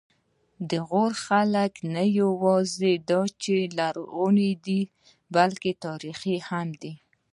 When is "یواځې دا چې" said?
2.21-3.55